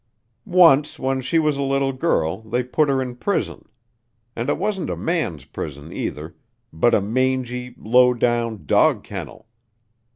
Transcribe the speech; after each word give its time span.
"Once, 0.47 0.97
when 0.97 1.21
she 1.21 1.37
was 1.37 1.57
a 1.57 1.61
little 1.61 1.93
girl, 1.93 2.41
they 2.41 2.63
put 2.63 2.89
her 2.89 3.03
in 3.03 3.15
prison. 3.15 3.69
And 4.35 4.49
it 4.49 4.57
wasn't 4.57 4.89
a 4.89 4.95
man's 4.97 5.45
prison 5.45 5.93
either, 5.93 6.35
but 6.73 6.95
a 6.95 7.01
mangy, 7.01 7.75
low 7.77 8.15
down, 8.15 8.65
dog 8.65 9.03
kennel. 9.03 9.47